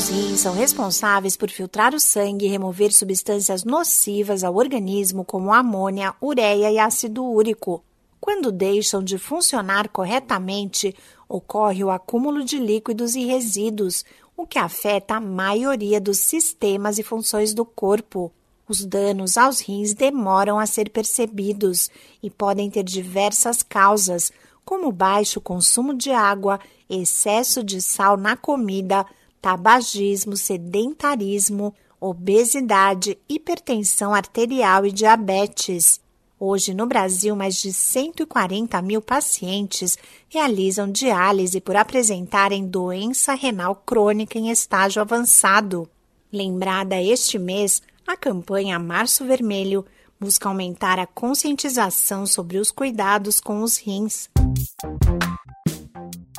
Os 0.00 0.08
rins 0.08 0.40
são 0.40 0.54
responsáveis 0.54 1.36
por 1.36 1.50
filtrar 1.50 1.94
o 1.94 2.00
sangue 2.00 2.46
e 2.46 2.48
remover 2.48 2.90
substâncias 2.90 3.64
nocivas 3.64 4.42
ao 4.42 4.56
organismo, 4.56 5.26
como 5.26 5.52
amônia, 5.52 6.14
ureia 6.22 6.72
e 6.72 6.78
ácido 6.78 7.22
úrico. 7.22 7.84
Quando 8.18 8.50
deixam 8.50 9.04
de 9.04 9.18
funcionar 9.18 9.90
corretamente, 9.90 10.96
ocorre 11.28 11.84
o 11.84 11.90
acúmulo 11.90 12.42
de 12.42 12.58
líquidos 12.58 13.14
e 13.14 13.26
resíduos, 13.26 14.02
o 14.34 14.46
que 14.46 14.58
afeta 14.58 15.16
a 15.16 15.20
maioria 15.20 16.00
dos 16.00 16.18
sistemas 16.20 16.98
e 16.98 17.02
funções 17.02 17.52
do 17.52 17.66
corpo. 17.66 18.32
Os 18.66 18.86
danos 18.86 19.36
aos 19.36 19.60
rins 19.60 19.92
demoram 19.92 20.58
a 20.58 20.64
ser 20.64 20.88
percebidos 20.88 21.90
e 22.22 22.30
podem 22.30 22.70
ter 22.70 22.84
diversas 22.84 23.62
causas, 23.62 24.32
como 24.64 24.90
baixo 24.90 25.42
consumo 25.42 25.92
de 25.92 26.10
água, 26.10 26.58
excesso 26.88 27.62
de 27.62 27.82
sal 27.82 28.16
na 28.16 28.34
comida, 28.34 29.04
tabagismo, 29.40 30.36
sedentarismo, 30.36 31.74
obesidade, 32.00 33.18
hipertensão 33.28 34.14
arterial 34.14 34.86
e 34.86 34.92
diabetes. 34.92 36.00
Hoje, 36.38 36.72
no 36.72 36.86
Brasil, 36.86 37.36
mais 37.36 37.56
de 37.56 37.70
140 37.70 38.80
mil 38.80 39.02
pacientes 39.02 39.98
realizam 40.28 40.90
diálise 40.90 41.60
por 41.60 41.76
apresentarem 41.76 42.66
doença 42.66 43.34
renal 43.34 43.74
crônica 43.74 44.38
em 44.38 44.50
estágio 44.50 45.02
avançado. 45.02 45.86
Lembrada 46.32 47.00
este 47.00 47.38
mês, 47.38 47.82
a 48.06 48.16
campanha 48.16 48.78
Março 48.78 49.26
Vermelho 49.26 49.84
busca 50.18 50.48
aumentar 50.48 50.98
a 50.98 51.06
conscientização 51.06 52.26
sobre 52.26 52.58
os 52.58 52.70
cuidados 52.70 53.40
com 53.40 53.62
os 53.62 53.76
rins. 53.76 54.30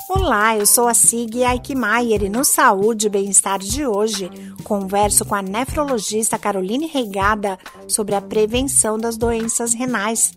Olá, 0.09 0.57
eu 0.57 0.65
sou 0.65 0.87
a 0.87 0.93
Sig 0.93 1.43
Aikmaier 1.43 2.23
e 2.23 2.29
no 2.29 2.43
Saúde 2.43 3.07
e 3.07 3.09
Bem-Estar 3.09 3.59
de 3.59 3.85
hoje 3.85 4.29
converso 4.63 5.23
com 5.23 5.35
a 5.35 5.41
nefrologista 5.41 6.37
Caroline 6.37 6.87
Reigada 6.87 7.57
sobre 7.87 8.15
a 8.15 8.21
prevenção 8.21 8.97
das 8.97 9.15
doenças 9.15 9.73
renais. 9.73 10.33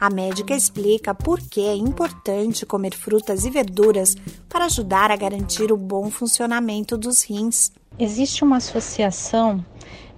A 0.00 0.10
médica 0.10 0.54
explica 0.54 1.14
por 1.14 1.40
que 1.40 1.60
é 1.60 1.74
importante 1.74 2.66
comer 2.66 2.94
frutas 2.94 3.44
e 3.44 3.50
verduras 3.50 4.16
para 4.48 4.64
ajudar 4.64 5.10
a 5.10 5.16
garantir 5.16 5.70
o 5.70 5.76
bom 5.76 6.10
funcionamento 6.10 6.96
dos 6.96 7.22
rins. 7.22 7.70
Existe 7.98 8.42
uma 8.42 8.56
associação 8.56 9.64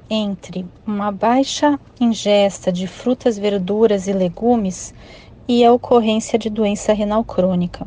entre 0.09 0.65
uma 0.87 1.11
baixa 1.11 1.79
ingesta 2.01 2.71
de 2.71 2.87
frutas, 2.87 3.37
verduras 3.37 4.07
e 4.07 4.13
legumes 4.13 4.95
e 5.47 5.65
a 5.65 5.73
ocorrência 5.73 6.39
de 6.39 6.49
doença 6.49 6.93
renal 6.93 7.25
crônica 7.25 7.87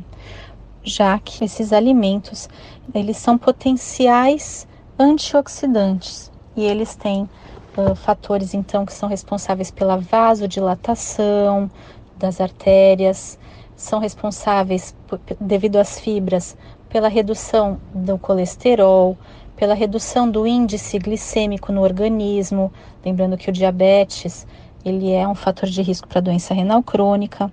já 0.88 1.20
que 1.20 1.44
esses 1.44 1.74
alimentos 1.74 2.50
eles 2.94 3.18
são 3.18 3.38
potenciais 3.38 4.68
antioxidantes 4.98 6.32
e 6.56 6.64
eles 6.64 6.96
têm 6.96 7.30
uh, 7.78 7.96
fatores 7.96 8.54
então 8.54 8.86
que 8.86 8.94
são 8.94 9.08
responsáveis 9.08 9.70
pela 9.70 9.98
vasodilatação 9.98 11.70
das 12.18 12.42
artérias, 12.42 13.38
são 13.76 14.00
responsáveis 14.00 14.96
devido 15.40 15.76
às 15.76 16.00
fibras 16.00 16.58
pela 16.90 17.08
redução 17.08 17.80
do 17.94 18.18
colesterol, 18.18 19.16
pela 19.56 19.76
redução 19.76 20.30
do 20.30 20.48
índice 20.48 20.98
glicêmico 20.98 21.72
no 21.72 21.82
organismo, 21.82 22.72
lembrando 23.06 23.38
que 23.38 23.50
o 23.50 23.54
diabetes 23.54 24.48
ele 24.86 25.12
é 25.12 25.28
um 25.28 25.36
fator 25.36 25.68
de 25.68 25.82
risco 25.82 26.08
para 26.08 26.22
doença 26.22 26.54
renal 26.54 26.82
crônica. 26.82 27.52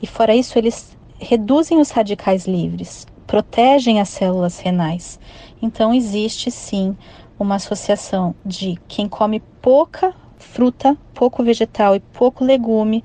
E 0.00 0.06
fora 0.06 0.34
isso, 0.34 0.56
eles 0.56 0.96
reduzem 1.20 1.78
os 1.78 1.90
radicais 1.90 2.46
livres, 2.46 3.06
protegem 3.26 4.00
as 4.00 4.08
células 4.08 4.58
renais. 4.58 5.20
Então, 5.62 5.94
existe 5.94 6.50
sim 6.50 6.96
uma 7.38 7.56
associação 7.56 8.34
de 8.44 8.78
quem 8.88 9.08
come 9.08 9.40
pouca 9.62 10.14
fruta, 10.40 10.96
pouco 11.14 11.44
vegetal 11.44 11.94
e 11.94 12.00
pouco 12.00 12.44
legume, 12.44 13.04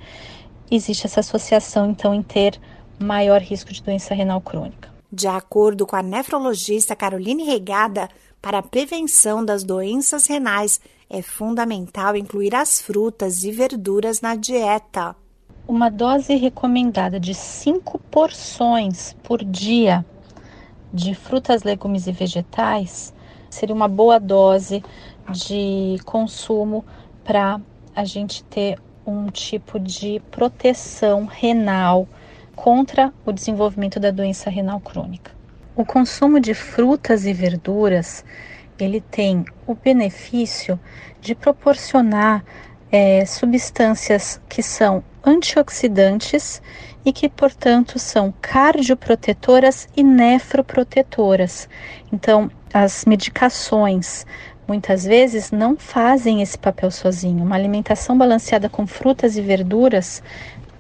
existe 0.72 1.06
essa 1.06 1.20
associação 1.20 1.92
então 1.92 2.14
em 2.14 2.24
ter 2.24 2.60
maior 2.98 3.42
risco 3.42 3.72
de 3.72 3.84
doença 3.84 4.14
renal 4.16 4.42
crônica. 4.42 4.90
De 5.12 5.28
acordo 5.28 5.86
com 5.86 5.96
a 5.96 6.02
nefrologista 6.02 6.96
Caroline 6.96 7.44
Regada, 7.44 8.10
para 8.42 8.60
a 8.60 8.64
prevenção 8.64 9.44
das 9.44 9.64
doenças 9.64 10.28
renais 10.28 10.80
é 11.10 11.22
fundamental 11.22 12.16
incluir 12.16 12.56
as 12.56 12.82
frutas 12.82 13.44
e 13.44 13.52
verduras 13.52 14.22
na 14.22 14.36
dieta 14.36 15.16
uma 15.68 15.90
dose 15.90 16.36
recomendada 16.36 17.20
de 17.20 17.34
5 17.34 18.00
porções 18.12 19.16
por 19.24 19.44
dia 19.44 20.06
de 20.94 21.14
frutas, 21.16 21.64
legumes 21.64 22.08
e 22.08 22.12
vegetais 22.12 23.14
seria 23.50 23.76
uma 23.76 23.88
boa 23.88 24.20
dose 24.20 24.84
de 25.32 25.98
consumo 26.06 26.86
para 27.24 27.60
a 27.96 28.04
gente 28.04 28.44
ter 28.44 28.80
um 29.06 29.28
tipo 29.28 29.80
de 29.80 30.22
proteção 30.32 31.26
renal 31.26 32.08
contra 32.56 33.14
o 33.26 33.32
desenvolvimento 33.32 34.00
da 34.00 34.12
doença 34.12 34.50
renal 34.50 34.80
crônica. 34.80 35.32
O 35.76 35.86
consumo 35.86 36.40
de 36.40 36.54
frutas 36.54 37.26
e 37.26 37.34
verduras 37.34 38.24
ele 38.78 39.02
tem 39.02 39.46
o 39.66 39.74
benefício 39.74 40.80
de 41.22 41.34
proporcionar 41.34 42.44
é, 42.92 43.26
substâncias 43.26 44.42
que 44.48 44.62
são 44.62 45.04
antioxidantes 45.26 46.62
e 47.04 47.12
que, 47.12 47.28
portanto, 47.28 48.00
são 48.00 48.34
cardioprotetoras 48.42 49.88
e 49.96 50.04
nefroprotetoras. 50.04 51.68
Então, 52.12 52.50
as 52.74 53.06
medicações 53.06 54.26
muitas 54.68 55.04
vezes 55.04 55.52
não 55.52 55.78
fazem 55.78 56.42
esse 56.42 56.58
papel 56.58 56.90
sozinho. 56.92 57.44
Uma 57.44 57.56
alimentação 57.56 58.18
balanceada 58.18 58.68
com 58.68 58.88
frutas 58.88 59.38
e 59.38 59.42
verduras 59.42 60.22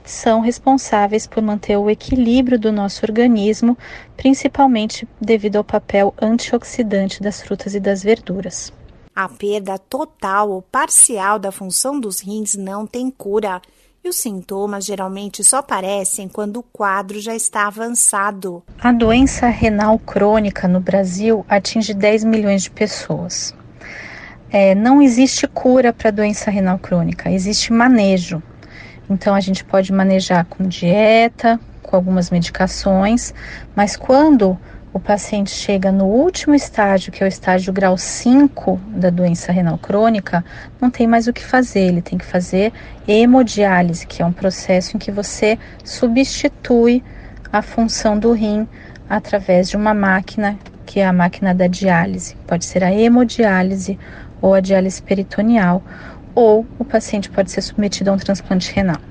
são 0.03 0.39
responsáveis 0.39 1.25
por 1.25 1.41
manter 1.41 1.77
o 1.77 1.89
equilíbrio 1.89 2.59
do 2.59 2.71
nosso 2.71 3.05
organismo, 3.05 3.77
principalmente 4.15 5.07
devido 5.19 5.55
ao 5.55 5.63
papel 5.63 6.13
antioxidante 6.21 7.21
das 7.21 7.41
frutas 7.41 7.73
e 7.73 7.79
das 7.79 8.03
verduras. 8.03 8.71
A 9.15 9.29
perda 9.29 9.77
total 9.77 10.51
ou 10.51 10.61
parcial 10.61 11.39
da 11.39 11.51
função 11.51 11.99
dos 11.99 12.19
rins 12.19 12.55
não 12.55 12.85
tem 12.85 13.09
cura 13.09 13.61
e 14.05 14.09
os 14.09 14.17
sintomas 14.17 14.85
geralmente 14.85 15.43
só 15.43 15.57
aparecem 15.57 16.27
quando 16.27 16.57
o 16.57 16.63
quadro 16.63 17.19
já 17.19 17.33
está 17.33 17.65
avançado. 17.65 18.61
A 18.79 18.91
doença 18.91 19.47
renal 19.47 19.97
crônica 19.97 20.67
no 20.67 20.79
Brasil 20.79 21.43
atinge 21.49 21.91
10 21.91 22.23
milhões 22.23 22.63
de 22.63 22.69
pessoas. 22.69 23.55
É, 24.51 24.75
não 24.75 25.01
existe 25.01 25.47
cura 25.47 25.91
para 25.91 26.09
a 26.09 26.11
doença 26.11 26.51
renal 26.51 26.77
crônica, 26.77 27.31
existe 27.31 27.73
manejo. 27.73 28.43
Então 29.09 29.33
a 29.33 29.39
gente 29.39 29.63
pode 29.63 29.91
manejar 29.91 30.45
com 30.45 30.67
dieta, 30.67 31.59
com 31.81 31.95
algumas 31.95 32.29
medicações, 32.29 33.33
mas 33.75 33.95
quando 33.95 34.55
o 34.95 34.99
paciente 34.99 35.49
chega 35.49 35.91
no 35.91 36.05
último 36.05 36.55
estágio, 36.55 37.11
que 37.11 37.21
é 37.21 37.25
o 37.25 37.27
estágio 37.27 37.73
grau 37.73 37.97
5 37.97 38.79
da 38.87 39.09
doença 39.09 39.51
renal 39.51 39.77
crônica, 39.77 40.41
não 40.79 40.89
tem 40.89 41.05
mais 41.05 41.27
o 41.27 41.33
que 41.33 41.43
fazer, 41.43 41.81
ele 41.81 42.01
tem 42.01 42.17
que 42.17 42.23
fazer 42.23 42.71
hemodiálise, 43.05 44.07
que 44.07 44.21
é 44.21 44.25
um 44.25 44.31
processo 44.31 44.95
em 44.95 44.99
que 44.99 45.11
você 45.11 45.59
substitui 45.83 47.03
a 47.51 47.61
função 47.61 48.17
do 48.17 48.31
rim 48.31 48.65
através 49.09 49.67
de 49.67 49.75
uma 49.75 49.93
máquina, 49.93 50.57
que 50.85 51.01
é 51.01 51.05
a 51.05 51.11
máquina 51.11 51.53
da 51.53 51.67
diálise. 51.67 52.37
Pode 52.47 52.63
ser 52.63 52.81
a 52.81 52.93
hemodiálise 52.93 53.99
ou 54.41 54.53
a 54.53 54.61
diálise 54.61 55.01
peritoneal, 55.01 55.83
ou 56.33 56.65
o 56.79 56.85
paciente 56.85 57.29
pode 57.29 57.51
ser 57.51 57.61
submetido 57.61 58.11
a 58.11 58.13
um 58.13 58.17
transplante 58.17 58.71
renal. 58.73 59.01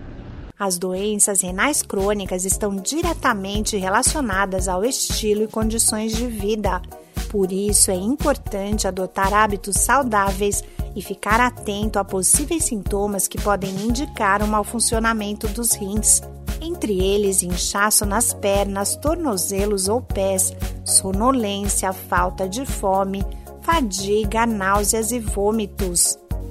As 0.59 0.78
doenças 0.78 1.41
renais 1.41 1.82
crônicas 1.82 2.44
estão 2.44 2.76
diretamente 2.76 3.76
relacionadas 3.76 4.69
ao 4.69 4.84
estilo 4.84 5.42
e 5.42 5.48
condições 5.48 6.15
de 6.15 6.28
vida. 6.28 6.81
Por 7.28 7.50
isso, 7.50 7.91
é 7.91 7.96
importante 7.96 8.87
adotar 8.87 9.34
hábitos 9.34 9.76
saudáveis 9.79 10.62
e 10.94 11.02
ficar 11.02 11.40
atento 11.40 11.99
a 11.99 12.05
possíveis 12.05 12.64
sintomas 12.64 13.26
que 13.26 13.40
podem 13.40 13.70
indicar 13.70 14.44
um 14.44 14.46
mau 14.46 14.62
funcionamento 14.62 15.49
dos 15.49 15.73
rins. 15.73 16.23
Entre 16.61 17.00
eles, 17.05 17.43
inchaço 17.43 18.06
nas 18.06 18.32
pernas, 18.32 18.94
tornozelos 18.94 19.88
ou 19.88 20.00
pés, 20.00 20.52
sonolência, 20.84 21.93
falta 21.93 22.49
de 22.49 22.64
fome, 22.64 23.25
fadiga, 23.61 24.46
náuseas 24.46 25.11
e 25.11 25.19
vômitos. 25.19 26.17